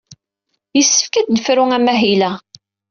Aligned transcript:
Yessefk 0.77 1.13
ad 1.15 1.25
d-nefru 1.27 1.63
amahil-a. 1.77 2.31